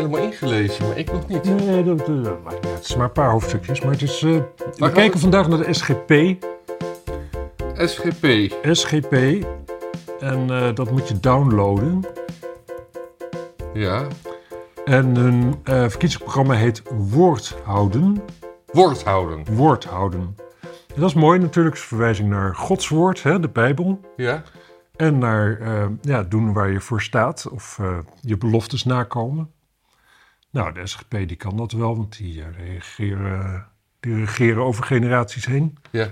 [0.00, 1.44] helemaal ingelezen, maar ik nog niet.
[1.44, 2.74] Nee, dat, dat- dat maakt niet uit.
[2.74, 3.80] Het is maar een paar hoofdstukjes.
[3.80, 4.30] Maar het is, eh,
[4.76, 6.10] we kijken we- vandaag naar de SGP.
[7.74, 8.52] SGP.
[8.62, 9.12] SGP.
[10.20, 12.04] En eh, dat moet je downloaden.
[13.74, 14.06] Ja.
[14.84, 18.22] En hun eh, verkiezingsprogramma heet Woordhouden.
[18.72, 19.44] Woord houden.
[19.54, 20.36] Woordhouden.
[20.94, 21.74] En dat is mooi natuurlijk.
[21.76, 24.00] Is verwijzing naar Gods woord, hè, de Bijbel.
[24.16, 24.42] Ja.
[24.96, 27.48] En naar eh, ja, doen waar je voor staat.
[27.50, 29.50] Of eh, je beloftes nakomen.
[30.50, 31.96] Nou, de SGP die kan dat wel.
[31.96, 33.68] Want die, eh, reageren,
[34.00, 35.78] die regeren over generaties heen.
[35.90, 36.08] Ja.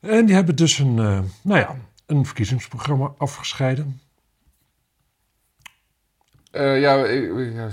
[0.00, 1.76] En die hebben dus een, eh, nou ja,
[2.06, 4.00] een verkiezingsprogramma afgescheiden.
[6.50, 7.68] Eh, ja, ik, ja,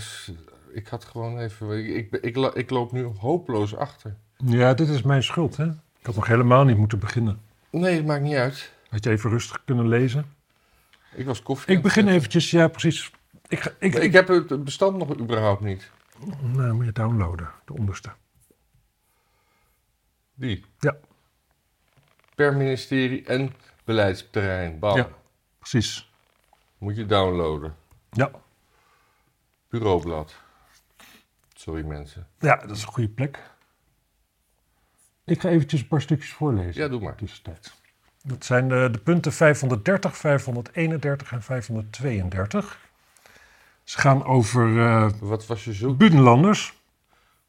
[0.74, 1.78] ik had gewoon even...
[1.96, 4.16] Ik, ik, ik, lo- ik loop nu hopeloos achter.
[4.38, 5.66] Ja, dit is mijn schuld, hè?
[6.00, 7.42] Ik had nog helemaal niet moeten beginnen.
[7.70, 8.72] Nee, het maakt niet uit.
[8.90, 10.26] Had je even rustig kunnen lezen?
[11.16, 11.76] Ik was koffie.
[11.76, 13.12] Ik begin eventjes, ja precies.
[13.48, 15.92] Ik, ga, ik, Ik heb het bestand nog überhaupt niet.
[16.42, 18.12] Nou, moet je downloaden, de onderste.
[20.34, 20.66] Die.
[20.80, 20.96] Ja.
[22.36, 24.80] Per ministerie en beleidsterrein.
[24.80, 24.98] Bam.
[24.98, 25.10] Ja.
[25.60, 26.12] Precies.
[26.78, 27.76] Moet je downloaden.
[28.12, 28.32] Ja.
[29.70, 30.36] Bureaublad.
[31.54, 32.28] Sorry mensen.
[32.40, 33.40] ja, dat is een goede plek.
[35.24, 36.82] Ik ga eventjes een paar stukjes voorlezen.
[36.82, 37.16] Ja, doe maar.
[37.16, 37.74] Tussentijd.
[38.24, 42.85] Dat zijn de, de punten 530, 531 en 532.
[43.86, 45.98] Ze gaan over eh Wat was je zoek?
[45.98, 46.74] buitenlanders.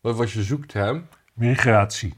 [0.00, 1.06] Wat was je zoekterm?
[1.34, 2.14] Migratie.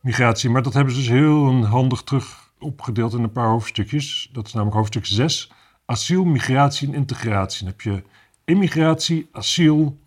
[0.00, 4.28] Migratie, maar dat hebben ze dus heel handig terug opgedeeld in een paar hoofdstukjes.
[4.32, 5.52] Dat is namelijk hoofdstuk 6.
[5.84, 7.64] Asiel, migratie en integratie.
[7.64, 8.02] Dan heb je
[8.44, 9.98] immigratie, asiel,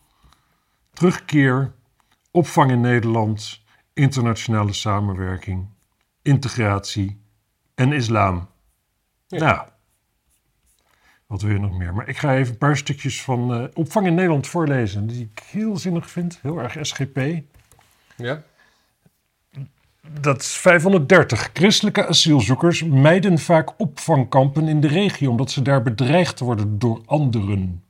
[0.93, 1.73] terugkeer,
[2.31, 3.61] opvang in Nederland,
[3.93, 5.67] internationale samenwerking,
[6.21, 7.21] integratie
[7.75, 8.49] en islam.
[9.27, 9.37] Ja.
[9.39, 9.67] Nou,
[11.35, 11.93] wat wil je nog meer?
[11.93, 15.43] Maar ik ga even een paar stukjes van eh, opvang in Nederland voorlezen, die ik
[15.51, 16.39] heel zinnig vind.
[16.41, 17.19] Heel erg SGP.
[18.15, 18.43] Ja?
[20.19, 21.49] Dat is 530.
[21.53, 27.83] Christelijke asielzoekers mijden vaak opvangkampen in de regio omdat ze daar bedreigd worden door anderen.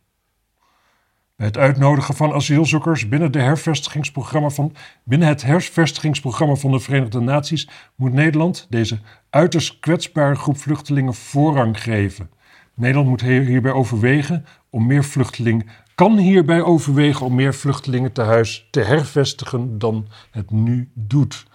[1.36, 7.20] Bij het uitnodigen van asielzoekers binnen, de hervestigingsprogramma van, binnen het hervestigingsprogramma van de Verenigde
[7.20, 9.00] Naties moet Nederland deze
[9.30, 12.30] uiterst kwetsbare groep vluchtelingen voorrang geven.
[12.76, 18.22] Nederland moet hier- hierbij overwegen om meer vluchtelingen, kan hierbij overwegen om meer vluchtelingen te
[18.22, 21.46] huis te hervestigen dan het nu doet.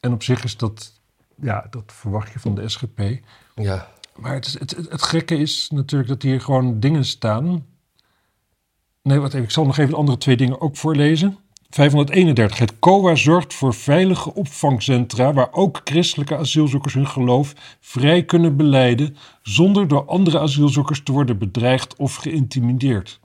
[0.00, 1.00] En op zich is dat,
[1.40, 3.00] ja, dat verwacht je van de SGP.
[3.54, 3.88] Ja.
[4.16, 7.66] Maar het, het, het gekke is natuurlijk dat hier gewoon dingen staan.
[9.02, 11.38] Nee, wat even, ik zal nog even de andere twee dingen ook voorlezen.
[11.74, 12.58] 531.
[12.58, 19.16] Het COA zorgt voor veilige opvangcentra waar ook christelijke asielzoekers hun geloof vrij kunnen beleiden
[19.42, 23.20] zonder door andere asielzoekers te worden bedreigd of geïntimideerd.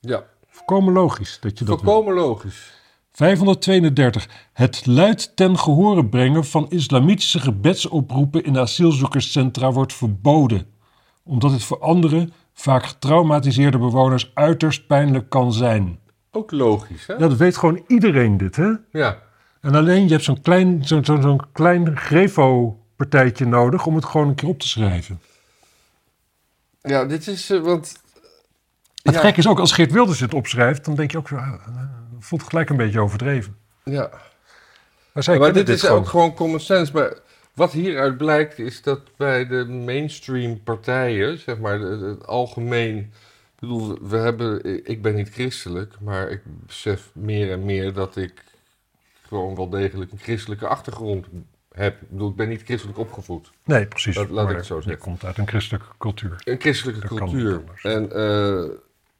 [0.00, 0.24] Ja.
[0.48, 1.92] Volkomen logisch dat je dat wil.
[1.92, 2.72] Volkomen logisch.
[3.12, 4.28] 532.
[4.52, 10.66] Het luid ten gehore brengen van islamitische gebedsoproepen in de asielzoekerscentra wordt verboden,
[11.24, 16.02] omdat het voor andere, vaak getraumatiseerde bewoners uiterst pijnlijk kan zijn.
[16.36, 17.12] Ook logisch, hè?
[17.12, 18.70] Ja, dat weet gewoon iedereen dit, hè?
[18.90, 19.18] Ja.
[19.60, 24.28] En alleen je hebt zo'n klein, zo'n zo'n zo'n klein Grevo-partijtje nodig om het gewoon
[24.28, 25.20] een keer op te schrijven.
[26.80, 27.50] Ja, dit is...
[27.50, 28.02] eh, want...
[29.02, 29.20] Het ja.
[29.20, 31.82] gek is ook, als Geert Wilders het opschrijft, dan denk je ook zo, ah, eh,
[32.18, 33.56] voelt het gelijk een beetje overdreven.
[33.84, 34.10] Ja.
[35.12, 35.98] Maar zij maar kennen dit is gewoon.
[35.98, 36.92] ook gewoon common sense.
[36.92, 37.12] Maar
[37.54, 43.12] wat hieruit blijkt is dat bij de mainstream partijen, zeg maar, de- de- het algemeen.
[43.64, 44.64] Ik bedoel, we hebben.
[44.88, 48.44] Ik ben niet christelijk, maar ik besef meer en meer dat ik
[49.22, 51.26] gewoon wel degelijk een christelijke achtergrond
[51.72, 52.02] heb.
[52.02, 53.50] Ik bedoel, ik ben niet christelijk opgevoed.
[53.64, 54.16] Nee, precies.
[54.16, 55.02] Laat- laat ik het zo Je zeggen.
[55.02, 56.36] komt uit een christelijke cultuur.
[56.44, 57.62] Een christelijke Dat cultuur.
[57.82, 58.64] En eh,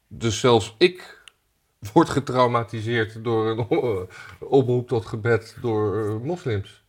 [0.09, 1.23] dus zelfs ik
[1.93, 3.67] word getraumatiseerd door een
[4.59, 6.83] oproep tot gebed door eh, moslims.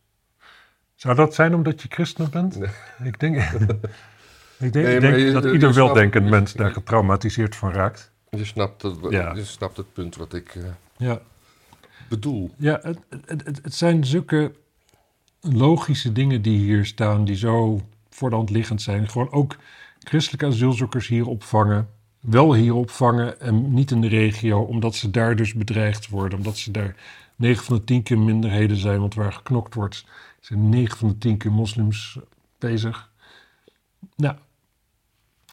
[0.94, 2.58] Zou dat zijn omdat je christen bent?
[2.58, 2.70] Nee.
[3.04, 3.36] Ik denk,
[4.58, 7.56] ik denk, Nee, ik maar denk je- dat je ieder snapt- weldenkend mens daar getraumatiseerd
[7.56, 8.10] van raakt.
[8.30, 9.34] Je snapt het, Ja.
[9.34, 10.62] je snapt het punt wat ik eh,
[10.96, 11.20] Ja,
[12.08, 12.50] bedoel.
[12.56, 14.52] ja het, het, het, het zijn zulke
[15.40, 17.80] logische dingen die hier staan, die zo
[18.10, 19.08] voor de hand liggend zijn.
[19.08, 19.56] Gewoon ook
[19.98, 21.88] christelijke asielzoekers hier opvangen.
[22.20, 26.38] Wel hier opvangen en niet in de regio, omdat ze daar dus bedreigd worden.
[26.38, 26.94] Omdat ze daar
[27.36, 30.04] 9 van de 10 keer minderheden zijn, want waar geknokt wordt,
[30.40, 32.18] zijn 9 van de 10 keer moslims
[32.58, 33.10] bezig.
[34.16, 34.36] Nou,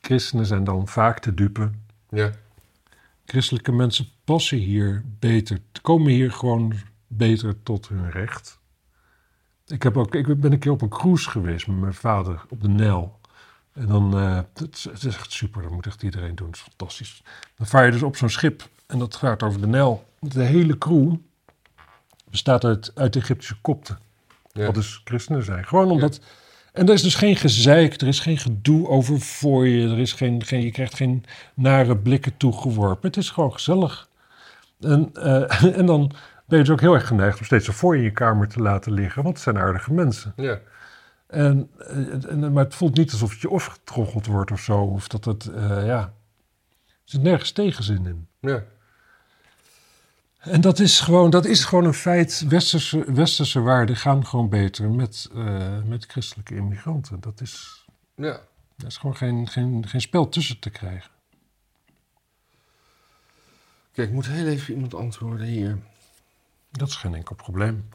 [0.05, 1.71] christenen zijn dan vaak te dupe.
[2.09, 2.31] Ja.
[3.25, 6.73] Christelijke mensen passen hier beter, komen hier gewoon
[7.07, 8.59] beter tot hun recht.
[9.67, 12.61] Ik, heb ook, ik ben een keer op een cruise geweest met mijn vader op
[12.61, 13.19] de Nijl.
[13.73, 16.55] En dan, eh, het, is, het is echt super, dat moet echt iedereen doen, het
[16.55, 17.23] is fantastisch.
[17.55, 20.05] Dan vaar je dus op zo'n schip en dat gaat over de Nijl.
[20.19, 21.15] De hele crew
[22.29, 23.99] bestaat uit, uit Egyptische kopten,
[24.51, 24.65] Ja.
[24.65, 25.65] wat dus christenen zijn.
[25.65, 26.19] Gewoon omdat...
[26.73, 30.13] En er is dus geen gezeik, er is geen gedoe over voor je, er is
[30.13, 33.07] geen, geen, je krijgt geen nare blikken toegeworpen.
[33.07, 34.09] Het is gewoon gezellig.
[34.79, 36.11] En, eh, en dan
[36.45, 38.47] ben je dus ook heel erg geneigd om steeds zo voor je in je kamer
[38.47, 40.33] te laten liggen, want het zijn aardige mensen.
[40.35, 40.59] Ja.
[41.27, 44.81] En, eh, en, maar het voelt niet alsof het je afgetroggeld wordt of zo.
[44.81, 46.13] Of dat het, eh, ja...
[46.85, 48.27] Er zit nergens tegenzin in.
[48.39, 48.63] Ja.
[50.43, 52.45] En dat is gewoon, dat is gewoon een feit.
[52.47, 57.19] Westerse, westerse waarden gaan gewoon beter met, eh, met christelijke immigranten.
[57.19, 57.85] Dat is,
[58.15, 58.39] Ja.
[58.75, 61.11] daar is gewoon geen, geen, geen spel tussen te krijgen.
[63.91, 65.77] Kijk, ik moet heel even iemand antwoorden hier.
[66.71, 67.89] Dat is geen enkel probleem.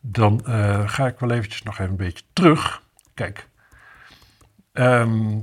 [0.00, 2.82] Dan eh, ga ik wel eventjes nog even een beetje terug.
[3.14, 3.48] Kijk,
[4.72, 5.38] ehm,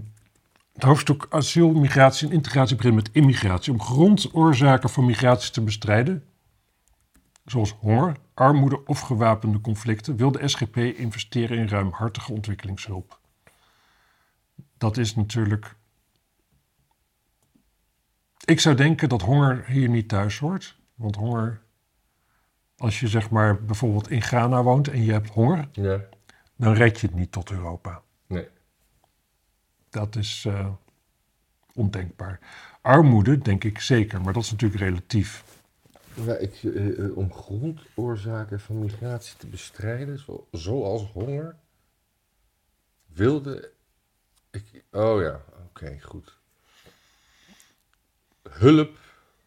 [0.73, 3.73] het hoofdstuk asiel, migratie en integratie begint met immigratie.
[3.73, 6.23] Om grondoorzaken van migratie te bestrijden,
[7.45, 13.19] zoals honger, armoede of gewapende conflicten, wil de SGP investeren in ruimhartige ontwikkelingshulp.
[14.77, 15.75] Dat is natuurlijk.
[18.45, 20.77] Ik zou denken dat honger hier niet thuis hoort.
[20.95, 21.61] Want honger
[22.77, 25.99] als je zeg maar bijvoorbeeld in Ghana woont en je hebt honger, Ja.
[26.55, 28.01] dan red je het niet tot Europa.
[29.93, 30.69] Dat is eh,
[31.73, 32.39] ondenkbaar.
[32.81, 35.43] Armoede denk ik zeker, maar dat is natuurlijk relatief.
[36.39, 41.55] Ik, eh, eh, om grondoorzaken van migratie te bestrijden, zo, zoals honger,
[43.05, 43.71] wilde
[44.51, 44.83] ik.
[44.91, 46.37] Oh ja, oké, goed.
[48.49, 48.97] Hulp,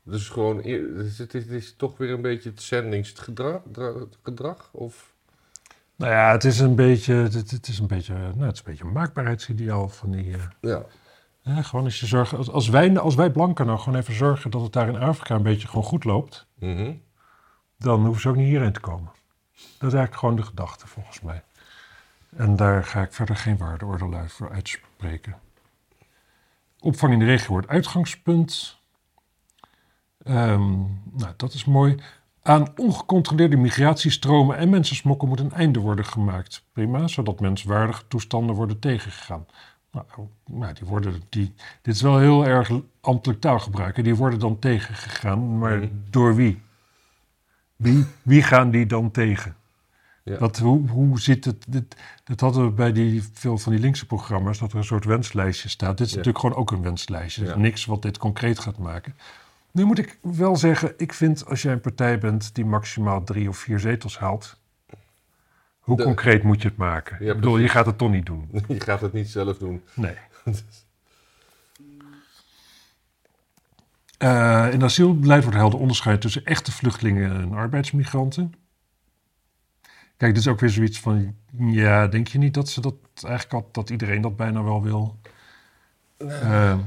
[0.02, 0.62] dus gewoon.
[0.62, 4.69] dus Het is, het is toch weer een beetje het zendingsgedrag, dra- gedrag?
[4.72, 5.14] Of.
[5.96, 8.64] Nou ja, het is een beetje, het, het is een beetje, nou, het is een
[8.64, 10.32] beetje een maakbaarheidsideaal van die.
[10.37, 10.82] eh, Ja,
[11.43, 14.50] hè, gewoon als je zorgt, als, als wij, als wij blanken nou gewoon even zorgen
[14.50, 16.93] dat het daar in Afrika een beetje gewoon goed loopt, mhm.
[17.78, 19.10] dan hoeven ze ook niet hierheen te komen.
[19.52, 21.43] Dat is eigenlijk gewoon de gedachte volgens mij.
[22.37, 25.37] En daar ga ik verder geen waardeoordeel voor uitspreken.
[26.81, 28.78] Opvang in de regio wordt uitgangspunt.
[30.22, 30.70] Ehm,
[31.12, 32.02] nou, dat is mooi.
[32.46, 36.64] Aan ongecontroleerde migratiestromen en mensensmokkel moet een einde worden gemaakt.
[36.72, 39.46] Prima, zodat menswaardige toestanden worden tegengegaan.
[39.93, 40.06] Nou,
[40.46, 42.70] nou, die worden, die, dit is wel heel erg
[43.00, 43.96] ambtelijk taalgebruik.
[43.96, 44.02] hè.
[44.02, 45.88] Die worden dan tegengegaan, maar Mhm.
[46.10, 46.62] door wie?
[47.76, 49.56] Wie, wie gaan die dan tegen?
[50.25, 50.38] Ja.
[50.38, 51.64] Dat, hoe, hoe zit het?
[51.69, 55.04] Dit, dat hadden we bij die, veel van die linkse programma's, dat er een soort
[55.04, 55.99] wenslijstje staat.
[55.99, 56.16] Dit is Ja.
[56.19, 57.44] natuurlijk gewoon ook een wenslijstje.
[57.44, 57.56] Ja.
[57.56, 59.14] niks wat dit concreet gaat maken.
[59.76, 63.49] Nu moet ik wel zeggen, ik vind als jij een partij bent die maximaal drie
[63.49, 64.61] of vier zetels haalt,
[65.78, 67.25] hoe De- concreet moet je het maken?
[67.25, 68.49] Ja, ik bedoel, je gaat het toch niet doen.
[68.69, 69.82] Je gaat het niet zelf doen.
[69.94, 70.14] Nee.
[74.19, 78.55] Eh, in asielbeleid wordt helder onderscheid tussen echte vluchtelingen en arbeidsmigranten.
[80.17, 83.52] Kijk, dit is ook weer zoiets van, ja, denk je niet dat ze dat eigenlijk
[83.52, 85.19] al, dat iedereen dat bijna wel wil?
[86.17, 86.78] Eh,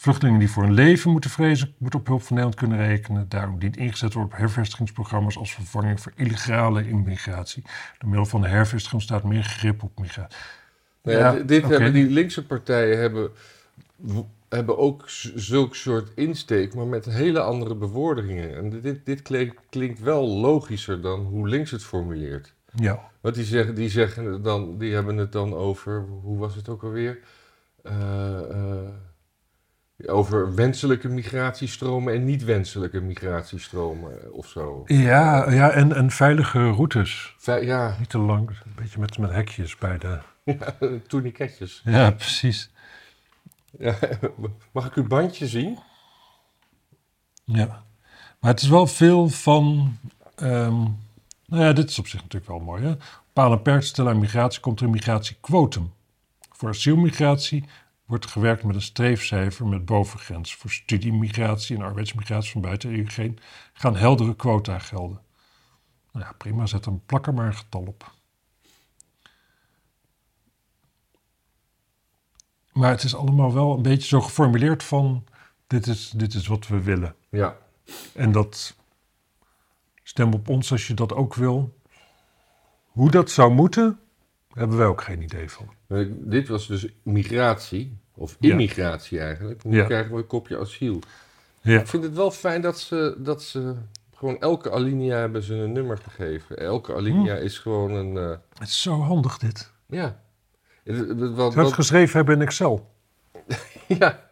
[0.00, 3.28] vluchtelingen die voor hun leven moeten vrezen, moeten op hulp van Nederland kunnen rekenen.
[3.28, 7.62] Daarom dient ingezet worden op hervestigingsprogramma's als vervanging voor illegale immigratie.
[7.98, 10.38] Door middel van de hervestiging ontstaat meer grip op migratie.
[11.02, 13.30] Nou ja, Ja, dit- hebben die linkse partijen hebben,
[14.48, 15.04] hebben ook
[15.34, 18.56] zulk soort insteek, maar met hele andere bewoordingen.
[18.56, 22.54] En dit, dit klinkt, klinkt wel logischer dan hoe links het formuleert.
[22.74, 23.08] Ja.
[23.20, 26.82] Want die zeggen, die zeggen dan, die hebben het dan over, hoe was het ook
[26.82, 27.18] alweer?
[27.82, 28.80] Eh,
[30.06, 34.82] over wenselijke migratiestromen en niet wenselijke migratiestromen of zo.
[34.86, 37.34] Ja, ja en, en veilige routes.
[37.38, 40.18] Ve- ja, Niet te lang, een beetje met, met hekjes bij de...
[41.08, 41.80] tourniquetjes.
[41.84, 42.70] Ja, precies.
[43.78, 43.94] Ja,
[44.72, 45.78] mag ik uw bandje zien?
[47.44, 47.84] Ja.
[48.40, 49.96] Maar het is wel veel van...
[50.34, 50.78] ehm,
[51.46, 52.82] nou ja, dit is op zich natuurlijk wel mooi.
[52.82, 52.94] Hè?
[53.32, 55.92] Paal en perk stellen aan migratie komt er een migratiequotum.
[56.52, 57.64] Voor asielmigratie
[58.10, 60.54] wordt gewerkt met een streefcijfer met bovengrens.
[60.54, 63.38] Voor studiemigratie en arbeidsmigratie van buiten EU geen
[63.72, 65.20] gaan heldere quota gelden.
[66.12, 68.12] Nou ja, prima, zet een plak er maar een getal op.
[72.72, 75.24] Maar het is allemaal wel een beetje zo geformuleerd van...
[75.66, 77.14] dit is, dit is wat we willen.
[77.28, 77.56] Ja.
[78.14, 78.76] En dat
[80.02, 81.78] stem op ons als je dat ook wil.
[82.86, 84.00] Hoe dat zou moeten,
[84.54, 85.68] hebben wij ook geen idee van.
[86.10, 88.50] Dit was dus migratie, of Ja.
[88.50, 89.64] immigratie eigenlijk.
[89.64, 89.84] Nu Ja.
[89.84, 90.98] krijgen we een kopje asiel.
[91.60, 93.74] Ja, Ik vind het wel fijn dat ze, dat ze
[94.14, 96.58] gewoon elke alinea hebben ze een nummer gegeven.
[96.58, 97.42] Elke alinea Hm.
[97.44, 98.16] is gewoon een...
[98.16, 99.72] eh, het is zo handig dit.
[99.86, 100.20] ja.
[100.84, 102.90] Wat, het wat- geschreven hebben in Excel?
[103.98, 104.28] ja,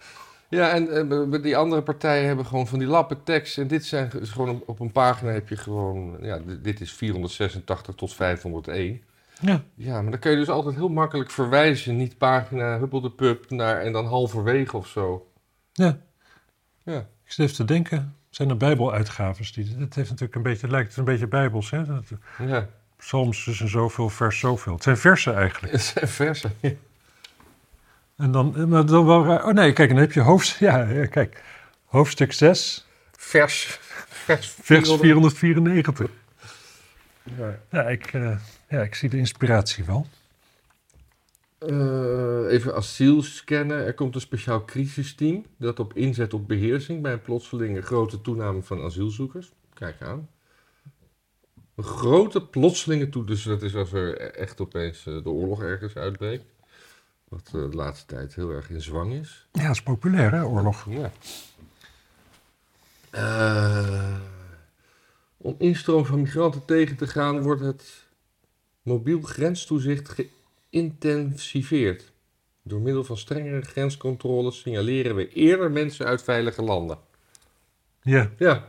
[0.49, 3.59] ja en eh, die andere partijen hebben gewoon van die lappen tekst.
[3.59, 6.17] En dit zijn is gewoon op, op een pagina heb je gewoon...
[6.21, 9.03] Ja, dit- dit is 486 tot 501.
[9.41, 9.63] Ja.
[9.75, 11.97] Ja, maar dan kun je dus altijd heel makkelijk verwijzen.
[11.97, 15.31] Niet pagina huppel de pub naar en dan halverwege of zo.
[15.73, 15.99] Ja.
[16.83, 16.99] Ja.
[16.99, 19.53] Ik zit even te denken, zijn er bijbeluitgaves?
[19.53, 21.85] Die, dit heeft natuurlijk een beetje, lijkt het een beetje bijbels, hè?
[21.85, 22.05] Dat,
[22.47, 24.73] Ja, Psalms tussen zoveel, vers zoveel.
[24.75, 25.73] Het zijn versen eigenlijk.
[25.73, 26.53] het zijn versen.
[28.17, 30.79] En dan, eh, maar dan wel raar- Oh nee, kijk, dan heb je hoofdstuk, ja,
[30.83, 31.43] ja, kijk,
[31.85, 33.79] hoofdstuk 6, Vers.
[34.09, 34.55] Vers.
[34.61, 36.11] vers 494.
[37.37, 37.59] Ja.
[37.71, 40.07] Ja, ik, eh, ja, ik zie de inspiratie wel.
[41.59, 43.87] Eh, even asiel scannen.
[43.87, 48.63] Er komt een speciaal crisisteam dat op inzet op beheersing bij een plotselinge grote toename
[48.63, 49.53] van asielzoekers.
[49.75, 50.29] Kijk aan.
[51.75, 55.95] Een grote plotselinge toe, dus dat is als er echt opeens eh, de oorlog ergens
[55.97, 56.45] uitbreekt.
[57.29, 59.49] Wat de laatste tijd heel erg in zwang is.
[59.53, 60.87] Ja, dat is populair, hè, oorlog.
[60.89, 61.11] Ja.
[63.11, 64.17] Eh,
[65.41, 68.07] om instroom van migranten tegen te gaan, wordt het
[68.83, 70.15] mobiel grenstoezicht
[70.71, 72.13] geïntensiveerd.
[72.63, 76.99] Door middel van strengere grenscontroles signaleren we eerder mensen uit veilige landen.
[78.03, 78.67] Ja, Ja.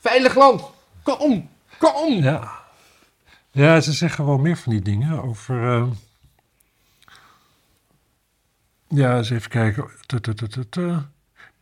[0.00, 0.62] Veilig land!
[1.02, 1.50] Kom!
[1.78, 2.12] Kom!
[2.22, 2.62] ja.
[3.50, 5.72] Ja, ze zeggen wel meer van die dingen over...
[5.72, 5.86] eh,
[8.88, 9.90] Ja, eens even kijken.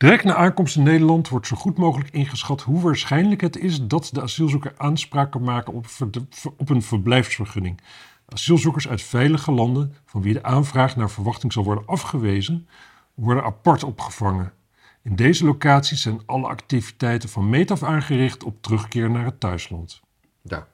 [0.03, 4.09] Direct na aankomst in Nederland wordt zo goed mogelijk ingeschat hoe waarschijnlijk het is dat
[4.11, 7.81] de asielzoeker aanspraak kan maken op, een verblijfsvergunning.
[8.25, 12.67] Asielzoekers uit veilige landen, van wie de aanvraag naar verwachting zal worden afgewezen,
[13.13, 14.53] worden apart opgevangen.
[15.01, 20.01] In deze locaties zijn alle activiteiten van meet af aangericht op terugkeer naar het thuisland.
[20.41, 20.67] Ja.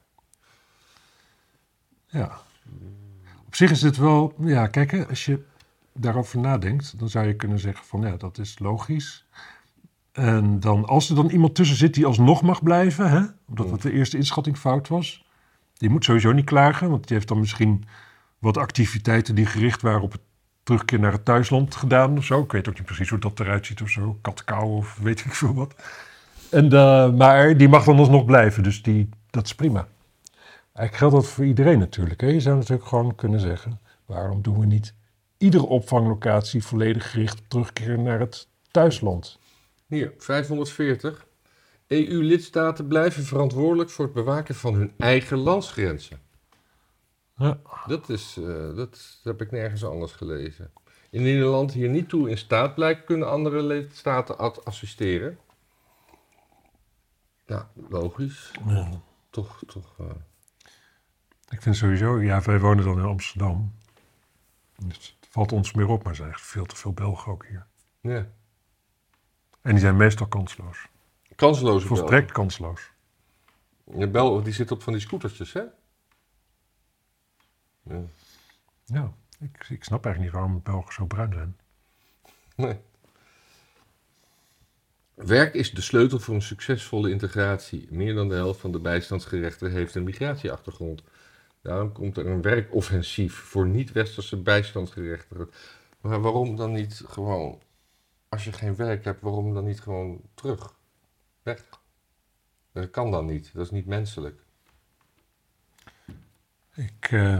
[2.07, 2.39] Ja.
[3.45, 5.45] Op zich is dit wel, ja, kijk, hè, als je
[6.01, 9.25] daarover nadenkt, dan zou je kunnen zeggen van ja, dat is logisch.
[10.11, 13.81] En dan, als er dan iemand tussen zit die alsnog mag blijven, hè, omdat het
[13.81, 15.25] de eerste inschatting fout was,
[15.73, 17.85] die moet sowieso niet klagen, want die heeft dan misschien
[18.39, 20.21] wat activiteiten die gericht waren op het
[20.63, 22.41] terugkeer naar het thuisland gedaan of zo.
[22.41, 25.33] Ik weet ook niet precies hoe dat eruit ziet of zo, katkou of weet ik
[25.33, 25.75] veel wat.
[26.49, 29.87] En, eh, maar die mag dan alsnog blijven, dus die, dat is prima.
[30.73, 32.21] Eigenlijk geldt dat voor iedereen natuurlijk.
[32.21, 32.27] Hè?
[32.27, 34.93] Je zou natuurlijk gewoon kunnen zeggen: waarom doen we niet
[35.39, 39.39] iedere opvanglocatie volledig gericht op terugkeer naar het thuisland?
[39.87, 41.27] Hier, 540.
[41.87, 46.19] EU-lidstaten blijven verantwoordelijk voor het bewaken van hun eigen landsgrenzen.
[47.37, 47.59] Ja.
[47.85, 50.71] Dat, is, eh, dat, dat heb ik nergens anders gelezen.
[51.09, 55.37] Indien een land hier niet toe in staat blijkt, kunnen andere lidstaten ad- assisteren.
[57.45, 58.51] Ja, logisch.
[58.67, 58.89] Ja.
[59.29, 59.95] Toch, toch.
[59.99, 60.05] eh,
[61.49, 63.73] Ik vind sowieso, ja, wij wonen dan in Amsterdam.
[64.85, 67.65] Dus valt ons meer op, maar er zijn echt veel te veel Belgen ook hier.
[68.01, 68.27] ja.
[69.61, 70.87] En die zijn meestal kansloos.
[71.35, 72.91] Kansloze Volstrekt kansloos.
[73.83, 75.63] Ja, Bel, die zit op van die scootertjes, hè?
[77.83, 78.01] Ja.
[78.85, 81.57] Ja, ik, ik snap eigenlijk niet waarom Belgen zo bruin zijn.
[82.55, 82.79] Nee.
[85.13, 87.87] Werk is de sleutel voor een succesvolle integratie.
[87.89, 91.03] Meer dan de helft van de bijstandsgerechten heeft een migratieachtergrond.
[91.61, 95.49] Daarom komt er een werkoffensief voor niet-westerse bijstandsgerechten.
[96.01, 97.61] Maar waarom dan niet gewoon,
[98.29, 100.73] als je geen werk hebt, waarom dan niet gewoon terug?
[101.43, 101.65] Weg.
[102.71, 104.41] Dat kan dan niet, dat is niet menselijk.
[106.75, 107.39] Ik, eh,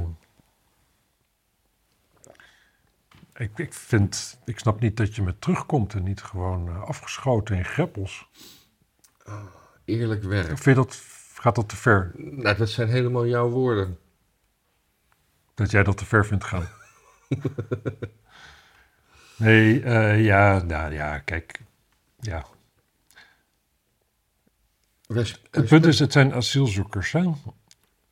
[3.34, 7.58] ik, ik vind, ik snap niet dat je met terugkomt en niet gewoon eh, afgeschoten
[7.58, 8.30] in greppels.
[9.86, 10.48] Eerlijk werk.
[10.48, 10.96] Vind je dat,
[11.34, 12.12] gaat dat te ver?
[12.16, 14.00] Nou, dat zijn helemaal jouw woorden.
[15.60, 16.68] Dat jij dat te ver vindt gaan?
[19.38, 21.62] nee, eh, ja, nou ja, kijk,
[22.20, 22.46] ja.
[25.52, 27.32] Het punt is, het zijn asielzoekers, hè?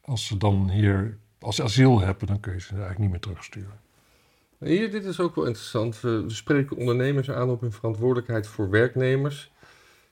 [0.01, 3.19] Als ze dan hier, als ze asiel hebben, dan kun je ze eigenlijk niet meer
[3.19, 3.79] terugsturen.
[4.59, 6.01] Hier, dit is ook wel interessant.
[6.01, 9.51] We we spreken ondernemers aan op hun verantwoordelijkheid voor werknemers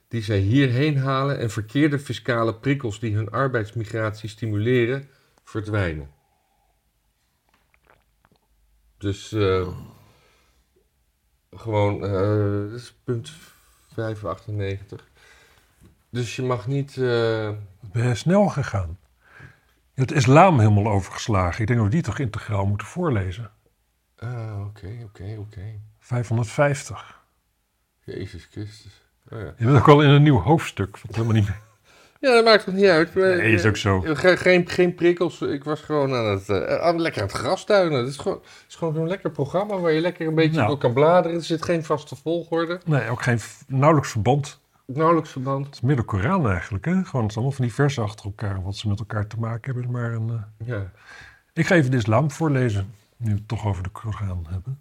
[0.08, 5.08] die zij hierheen halen en verkeerde fiscale prikkels die hun arbeidsmigratie stimuleren,
[5.44, 6.15] verdwijnen.
[8.98, 9.68] Dus eh,
[11.50, 13.32] gewoon, eh dat is punt
[13.94, 15.08] 598.
[16.10, 16.96] Dus je mag niet.
[16.96, 17.50] eh,
[17.92, 18.98] Ben je snel gegaan?
[19.94, 21.60] Je hebt islam helemaal overgeslagen.
[21.60, 23.50] Ik denk dat we die toch integraal moeten voorlezen.
[24.18, 25.80] Ah, oké, oké, oké.
[25.98, 27.20] 550.
[28.04, 29.04] Jezus Christus.
[29.28, 29.54] Oh ja.
[29.56, 30.98] Je bent ook al in een nieuw hoofdstuk.
[30.98, 31.60] Wat helemaal niet meer.
[32.20, 33.14] Ja, dat maakt toch niet uit.
[33.14, 34.02] Nee, is ook zo.
[34.04, 35.40] eh, Geen, geen, prikkels.
[35.40, 37.98] Ik was gewoon aan het, eh, aan, lekker aan het grastuinen.
[37.98, 40.68] Het is gewoon, het is gewoon zo'n lekker programma waar je lekker een beetje Nou.
[40.68, 41.36] door kan bladeren.
[41.36, 42.80] Er zit geen vaste volgorde.
[42.84, 44.60] Nee, ook geen nauwelijks verband.
[44.86, 45.66] Nauwelijks verband.
[45.66, 47.04] Het is meer de Koran eigenlijk, hè?
[47.04, 48.62] Gewoon, het is allemaal van die versen achter elkaar.
[48.62, 49.92] Wat ze met elkaar te maken hebben.
[49.92, 50.90] Maar een, eh, Ja.
[51.52, 54.80] Ik ga even de islam voorlezen, nu we het toch over de Koran hebben.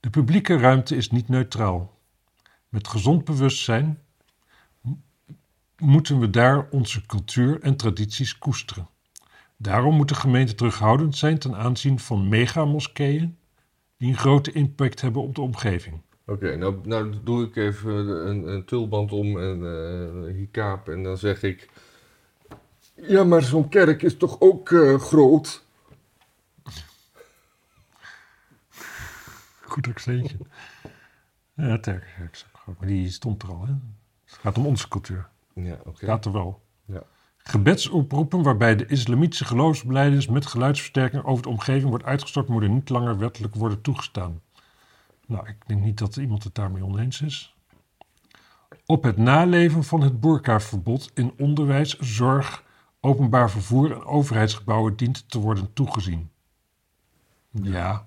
[0.00, 1.96] De publieke ruimte is niet neutraal.
[2.68, 3.98] Met gezond bewustzijn
[5.78, 8.88] moeten we daar onze cultuur en tradities koesteren.
[9.56, 13.38] Daarom moet de gemeente terughoudend zijn ten aanzien van megamoskeeën
[13.96, 16.00] die een grote impact hebben op de omgeving.
[16.26, 17.92] Oké, nou, nou doe ik even
[18.28, 21.70] een, een tulband om en eh, een hikaap en dan zeg ik...
[22.94, 25.66] Ja, maar zo'n kerk is toch ook eh, groot?
[29.60, 30.36] Goed accentje.
[31.54, 32.04] Ja, Terk,
[32.78, 33.66] maar die stond er al.
[33.66, 33.72] Hè?
[34.24, 35.28] Het gaat om onze cultuur.
[35.62, 36.04] Ja, oké.
[36.04, 36.62] Staat er wel.
[36.84, 37.02] Ja.
[37.36, 43.18] Gebedsoproepen waarbij de islamitische geloofsbeleiders met geluidsversterking over de omgeving wordt uitgestort, moeten niet langer
[43.18, 44.40] wettelijk worden toegestaan.
[45.26, 47.56] Nou, ik denk niet dat iemand het daarmee oneens is.
[48.86, 52.64] Op het naleven van het burkaverbod in onderwijs, zorg,
[53.00, 56.30] openbaar vervoer en overheidsgebouwen dient te worden toegezien.
[57.50, 58.06] Ja,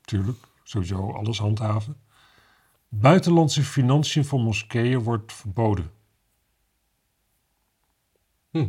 [0.00, 1.96] tuurlijk, sowieso alles handhaven.
[2.88, 5.90] Buitenlandse financiën van moskeeën wordt verboden.
[8.58, 8.68] Hm.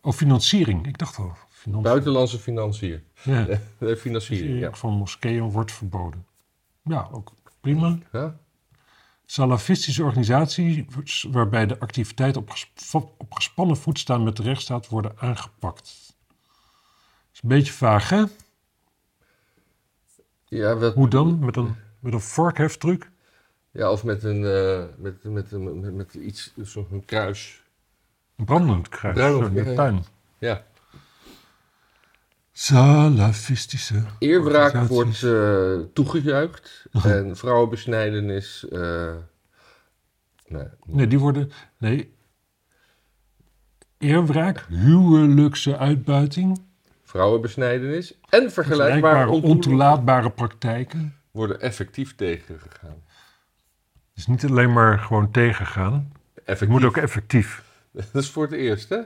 [0.00, 0.86] Oh, financiering.
[0.86, 1.36] Ik dacht al.
[1.82, 3.02] Buitenlandse financiën.
[3.22, 3.46] Ja,
[3.96, 4.72] financiering, ja.
[4.72, 6.26] van moskeeën wordt verboden.
[6.82, 7.98] Ja, ook prima.
[8.12, 8.38] ja.
[9.26, 15.12] Salafistische organisaties waarbij de activiteiten op, gesp- op gespannen voet staan met de rechtsstaat worden
[15.18, 16.14] aangepakt.
[16.28, 18.24] Dat is een beetje vaag, hè?
[20.44, 21.38] Ja, wat, Hoe dan?
[21.38, 23.10] Met een, met een vorkheftruc?
[23.70, 24.40] ja, of met een,
[24.98, 27.62] met, met, met, met, met iets, zo'n kruis.
[28.44, 29.18] Brandend kruis.
[29.18, 29.74] Zo in de ja, ja.
[29.74, 30.04] tuin.
[30.38, 30.66] Ja.
[32.52, 38.68] Salafistische Eerwraak wordt eh, toegejuicht en vrouwenbesnijdenis...
[38.68, 39.14] eh
[40.46, 41.50] nee, Nee, die worden.
[41.78, 42.16] Nee.
[43.98, 46.60] Eerwraak, huwelijkse uitbuiting,
[47.04, 51.14] vrouwenbesnijdenis en vergelijkbare ontoelaatbare praktijken.
[51.30, 53.02] worden effectief tegengegaan.
[54.14, 56.12] Dus niet alleen maar gewoon tegengaan.
[56.44, 57.66] Het moet ook effectief.
[58.12, 59.00] Dat is voor het eerst, hè?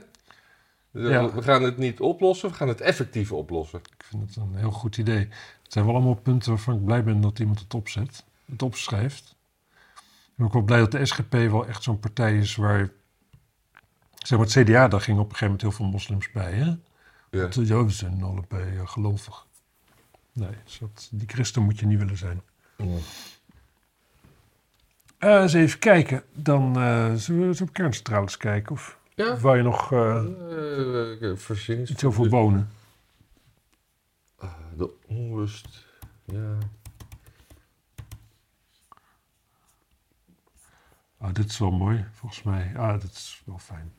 [0.91, 1.33] Dus Ja.
[1.33, 3.79] We gaan het niet oplossen, we gaan het effectief oplossen.
[3.79, 5.27] Ik vind het een heel goed idee.
[5.63, 8.23] Het zijn wel allemaal punten waarvan ik blij ben dat iemand het opzet.
[8.45, 9.35] Het opschrijft.
[9.95, 12.89] Ik ben ook wel blij dat de SGP wel echt zo'n partij is waar...
[14.17, 16.65] Zeg maar, het CDA, daar ging op een gegeven moment heel veel moslims bij, hè?
[16.65, 16.77] Ja.
[17.29, 19.45] Want, Ja, we zijn allebei eh, gelovig.
[20.33, 22.41] Nee, dus dat, die christen moet je niet willen zijn.
[22.77, 22.97] Ja.
[25.23, 26.23] Eh, eens even kijken.
[26.33, 28.71] Dan eh zullen we eens op kerncentrales kijken.
[28.71, 29.37] Of, Ja.
[29.37, 29.87] wou je nog
[31.41, 32.69] verzins- iets over wonen?
[34.37, 35.85] Ah, de onrust.
[36.25, 36.57] Ja.
[41.17, 42.71] Ah, dit is wel mooi, volgens mij.
[42.77, 43.93] Ah, dit is wel fijn.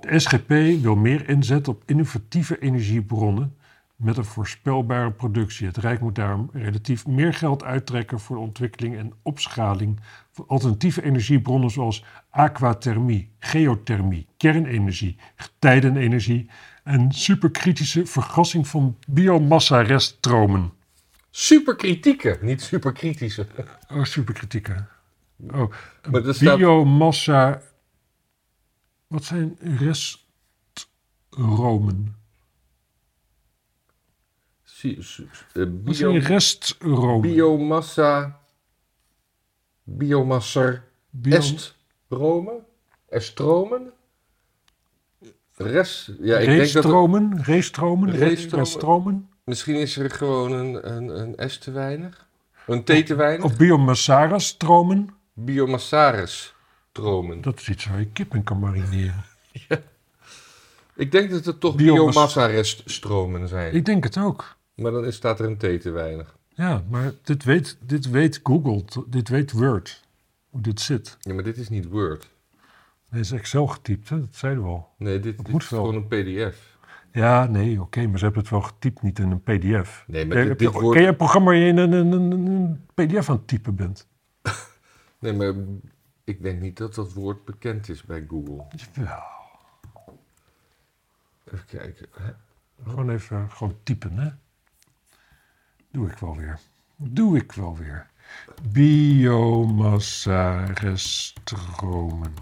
[0.00, 0.48] De SGP
[0.82, 3.56] wil meer inzet op innovatieve energiebronnen
[3.96, 5.66] met een voorspelbare productie.
[5.66, 10.00] Het Rijk moet daarom relatief meer geld uittrekken voor de ontwikkeling en opschaling
[10.32, 16.50] van alternatieve energiebronnen zoals aquathermie, geothermie, kernenergie, getijdenenergie
[16.84, 20.72] en superkritische vergassing van biomassa-reststromen.
[21.30, 23.46] Superkritieke, niet superkritische.
[23.92, 24.84] Oh, superkritieke.
[25.52, 25.72] Oh,
[26.28, 27.60] staat- biomassa.
[29.06, 29.56] Wat zijn
[31.30, 32.16] restromen?
[34.62, 34.73] Si- su- eh, Wat zijn
[35.68, 37.20] bio, restromen?
[37.20, 38.40] biomassa.
[39.82, 40.82] Biomasser.
[41.10, 42.64] Bio- Estromen?
[43.08, 43.92] Estromen?
[45.56, 46.10] Rest.
[46.20, 46.84] Ja, ik denk dat.
[46.84, 47.42] er-?
[47.42, 48.10] Restromen.
[48.10, 49.28] Restromen?
[49.44, 52.26] misschien is er gewoon een, een, een S te weinig.
[52.66, 53.44] Een T te weinig.
[53.44, 55.08] Of biomassara-stromen?
[55.32, 56.54] Biomassaris.
[56.90, 57.40] Stromen.
[57.40, 59.24] Dat is iets waar je kip in kan marineren.
[60.96, 63.74] Ik denk dat het toch Biomas- biomassa-reststromen zijn.
[63.74, 64.53] Ik denk het ook.
[64.74, 66.36] Maar dan is, staat er een T te weinig.
[66.48, 70.02] Ja, maar dit weet, dit weet Google, dit weet Word,
[70.50, 71.16] hoe dit zit.
[71.20, 72.30] Ja, maar dit is niet Word.
[73.10, 74.20] Dit is Excel getypt, hè?
[74.20, 74.88] dat zeiden we al.
[74.98, 75.84] Nee, dit, dit moet is wel.
[75.84, 76.72] gewoon een PDF.
[77.12, 80.04] Ja, nee, oké, maar ze hebben het wel getypt, niet in een pdf.
[80.06, 80.70] Nee, maar dit, je- dit.
[80.90, 83.74] Ken je een programma waar je in een, een, een, een pdf aan het typen
[83.74, 84.06] bent?
[85.18, 85.54] Nee, maar
[86.24, 88.64] ik denk niet dat dat woord bekend is bij Google.
[88.92, 89.24] Ja,
[91.52, 92.06] Even kijken.
[92.84, 94.30] gewoon even gewoon typen, hè?
[95.94, 96.58] Doe ik wel weer.
[96.96, 98.06] Doe ik wel weer.
[98.72, 102.34] Biomassa restromen.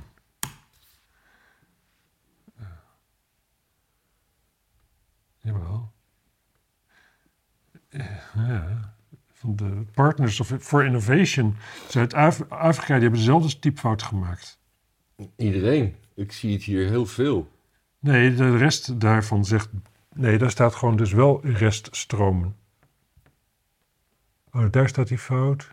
[2.57, 2.67] Eh.
[5.41, 5.93] Jawel.
[7.91, 8.95] Uh, ja.
[9.33, 11.57] Van de Partners of, for Innovation
[11.89, 14.59] Zuid-Afrika, die hebben dezelfde typfout gemaakt.
[15.37, 15.97] Iedereen.
[16.15, 17.51] Ik zie het hier heel veel.
[17.99, 19.69] Nee, de rest daarvan zegt.
[20.15, 22.61] Nee, daar staat gewoon dus wel reststromen.
[24.53, 25.71] Oh, daar staat die fout.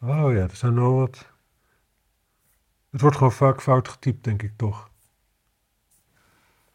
[0.00, 1.26] Oh ja, er zijn nog wat...
[2.90, 4.90] Het wordt gewoon vaak fout getypt, denk ik toch.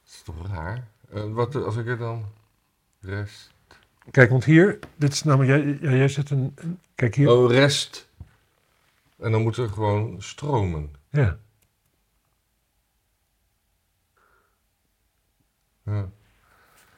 [0.03, 0.87] Dat is toch raar?
[1.13, 2.25] Uh, wat als ik er dan
[2.99, 3.55] rest...
[4.11, 7.29] Kijk, want hier, dit is namelijk, jij, jij zet een, een, kijk hier.
[7.29, 8.09] Oh, rest.
[9.17, 10.95] En dan moet er gewoon stromen.
[11.09, 11.39] Ja.
[15.83, 16.09] ja.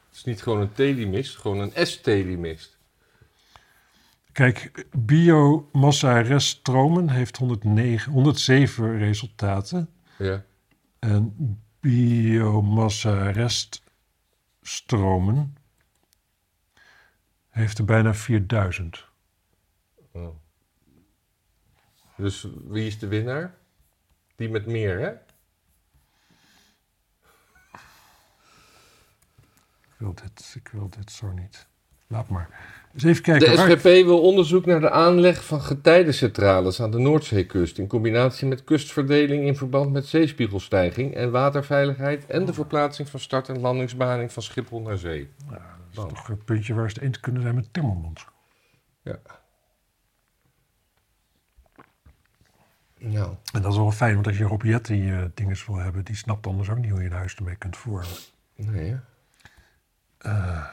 [0.08, 2.79] Het is niet gewoon een telimist, gewoon een S-telimist.
[4.40, 9.90] Kijk, biomassa reststromen heeft 109, 107 resultaten.
[10.18, 10.44] Ja.
[11.00, 11.36] En
[11.80, 13.32] biomassa
[14.62, 15.58] reststromen
[17.50, 19.08] heeft er bijna 4000.
[20.12, 20.36] Oh.
[22.16, 23.56] Dus wie is de winnaar?
[24.36, 25.12] Die met meer, hè?
[29.82, 31.68] Ik wil dit, ik wil dit zo niet.
[32.08, 32.79] Laat maar.
[32.92, 33.52] Dus even kijken.
[33.52, 37.78] De SGP wil onderzoek naar de aanleg van getijdencentrales aan de Noordzeekust.
[37.78, 42.26] In combinatie met kustverdeling in verband met zeespiegelstijging en waterveiligheid.
[42.26, 45.30] En de verplaatsing van start- en landingsbaning van Schiphol naar zee.
[45.50, 48.26] Ja, dat is toch een puntje waar ze het eens kunnen zijn met Timmermans.
[49.02, 49.20] Ja.
[52.98, 53.36] Nou.
[53.54, 56.16] En dat is wel fijn, want als je Rob Jetti uh, dingen wil hebben, die
[56.16, 58.08] snapt anders ook niet hoe je een huis ermee kunt voeren.
[58.56, 58.96] Nee?
[60.26, 60.66] Uh,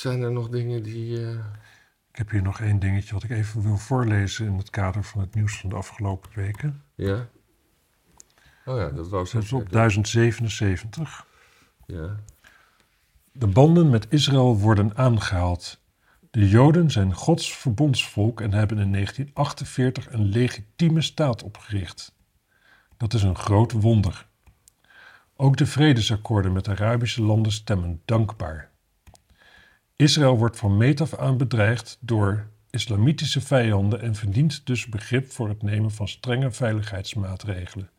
[0.00, 1.20] Zijn er nog dingen die.
[1.20, 1.30] Uh...
[2.10, 5.20] Ik heb hier nog één dingetje wat ik even wil voorlezen in het kader van
[5.20, 6.82] het nieuws van de afgelopen weken.
[6.94, 7.28] Ja.
[8.64, 11.26] Oh ja, dat was Dat is op 1077.
[11.86, 12.16] Ja.
[13.32, 15.80] De banden met Israël worden aangehaald.
[16.30, 22.14] De Joden zijn Gods verbondsvolk en hebben in 1948 een legitieme staat opgericht.
[22.96, 24.26] Dat is een groot wonder.
[25.36, 28.74] Ook de vredesakkoorden met Arabische landen stemmen dankbaar.
[29.96, 35.48] Israël wordt van meet af aan bedreigd door islamitische vijanden en verdient dus begrip voor
[35.48, 37.90] het nemen van strenge veiligheidsmaatregelen.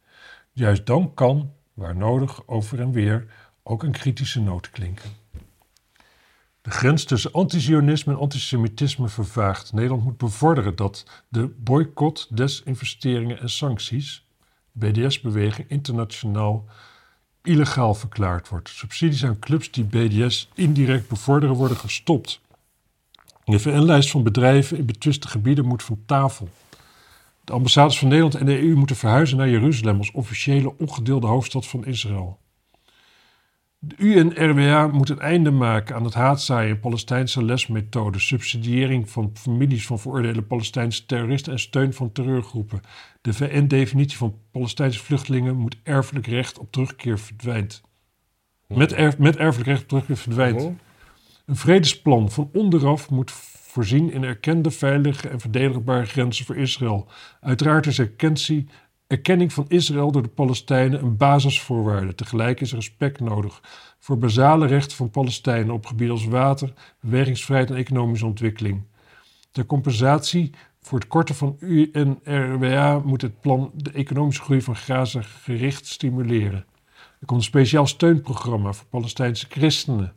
[0.51, 3.27] Juist dan kan, waar nodig, over en weer
[3.63, 5.10] ook een kritische noot klinken.
[6.62, 9.73] De grens tussen antisionisme en antisemitisme vervaagt.
[9.73, 14.27] Nederland moet bevorderen dat de boycott, desinvesteringen en sancties,
[14.71, 16.65] BDS-beweging, internationaal
[17.47, 18.69] illegaal verklaard wordt.
[18.69, 22.41] Subsidies aan clubs die BDS indirect bevorderen worden gestopt.
[23.45, 26.49] De VN-lijst van bedrijven in betwiste gebieden moet van tafel.
[27.43, 31.67] De ambassades van Nederland en de EU moeten verhuizen naar Jeruzalem als officiële ongedeelde hoofdstad
[31.67, 32.39] van Israël.
[33.88, 40.00] De UNRWA moet een einde maken aan het haatzaaien Palestijnse lesmethoden, subsidiëring van families van
[40.00, 42.82] veroordeelde Palestijnse terroristen en steun van terreurgroepen.
[43.21, 47.82] De VN-definitie van Palestijnse vluchtelingen moet erfelijk recht op terugkeer verdwijnt.
[48.67, 50.69] Met, erf, met erfelijk recht op terugkeer verdwijnt.
[51.45, 57.08] Een vredesplan van onderaf moet voorzien in erkende, veilige en verdedigbare grenzen voor Israël.
[57.39, 58.67] Uiteraard is erkentie
[59.08, 62.15] erkenning van Israël door de Palestijnen een basisvoorwaarde.
[62.15, 63.62] Tegelijk is respect nodig
[64.00, 68.84] voor basale rechten van Palestijnen op gebieden als water, bewegingsvrijheid en economische ontwikkeling.
[69.52, 75.22] Ter compensatie voor het korten van UNRWA moet het plan de economische groei van Gaza
[75.22, 76.65] gericht stimuleren.
[77.20, 80.13] Er komt een speciaal steunprogramma voor Palestijnse christenen.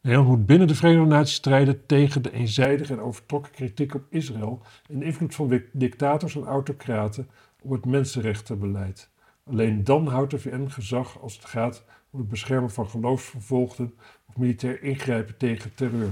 [0.00, 4.62] Nederland moet binnen de Verenigde Naties strijden tegen de eenzijdige en overtrokken kritiek op Israël
[4.90, 7.28] en de invloed van dictators en autocraten
[7.66, 9.10] op het mensenrechtenbeleid.
[9.44, 13.94] Alleen dan houdt de VN gezag als het gaat om het beschermen van geloofsvervolgden
[14.28, 16.10] of militair ingrijpen tegen terreur.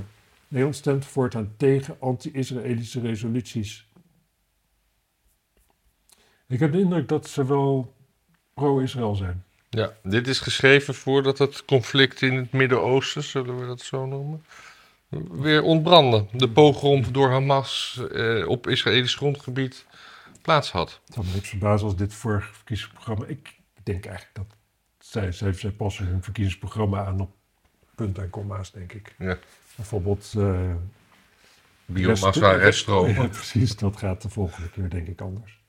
[0.48, 3.88] Nederland stemt voortaan tegen anti-Israëlische resoluties.
[6.48, 7.94] Ik heb de indruk dat ze wel
[8.54, 9.44] pro-Israël zijn.
[9.70, 14.44] Ja, dit is geschreven voordat het conflict in het Midden-Oosten, zullen we dat zo noemen,
[15.30, 16.26] weer ontbrandde.
[16.32, 19.86] De pogrom door Hamas eh, op Israëlisch grondgebied
[20.44, 21.00] plaats had.
[21.04, 23.24] Het zou me niks verbazen als dit vorige verkiezingsprogramma...
[23.26, 24.46] Ik denk eigenlijk dat
[24.98, 27.30] zij, zij, zij passen hun verkiezingsprogramma aan op
[27.94, 29.14] punten en komma's, denk ik.
[29.18, 29.38] Ja.
[29.76, 30.32] Bijvoorbeeld...
[30.36, 30.74] Uh,
[31.86, 33.14] Biomassa, reststromen.
[33.22, 35.62] Ja, precies, dat gaat de volgende keer denk ik anders.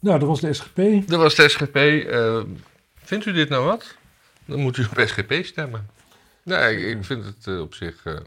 [0.00, 1.08] Nou, dat was de SGP.
[1.08, 1.76] Dat was de SGP.
[1.76, 2.42] Uh,
[2.94, 3.96] vindt u dit nou wat?
[4.44, 5.88] Dan moet u op SGP stemmen.
[6.42, 8.04] Nee, ik vind het uh, op zich...
[8.04, 8.18] Uh,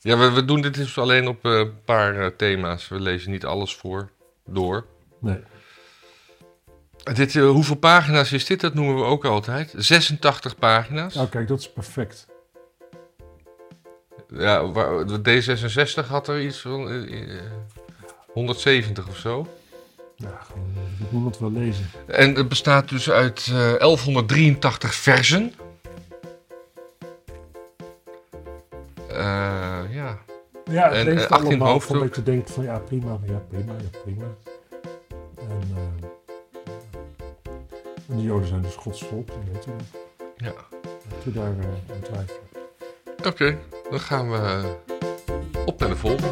[0.00, 2.88] ja, we, we, doen dit dus alleen op een paar thema's.
[2.88, 4.10] We lezen niet alles voor,
[4.46, 4.86] door.
[5.18, 5.38] Nee.
[7.14, 8.60] Dit, eh, hoeveel pagina's is dit?
[8.60, 9.74] Dat noemen we ook altijd.
[9.76, 11.16] 86 pagina's.
[11.16, 12.26] Oh, kijk, dat is perfect.
[14.28, 17.40] Ja, waar- de D66 had er iets van eh, eh,
[18.32, 19.46] 170 of zo.
[20.16, 21.90] Ja, gewoon, eh, dat moet wel lezen.
[22.06, 25.54] En het bestaat dus uit eh, 1183 versen.
[29.08, 29.59] Eh,
[29.90, 30.18] ja.
[30.70, 31.96] Ja, het En, leest eh, 18 allemaal hoofddoek.
[31.98, 34.24] van dat je denkt van ja, prima, ja, prima, ja, prima.
[35.38, 36.08] En, eh,
[38.08, 39.82] en de Joden zijn dus Gods volk, dat weten we.
[40.36, 40.52] ja.
[41.24, 42.40] Daar eh, aan twijfelen.
[43.26, 43.58] Oké,
[43.90, 44.62] dan gaan we
[45.66, 46.28] op naar de volgende.